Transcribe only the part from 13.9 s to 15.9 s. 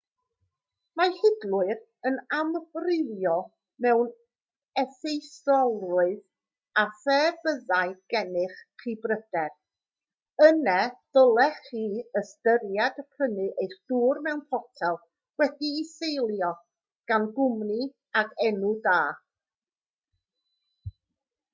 dŵr mewn potel wedi'i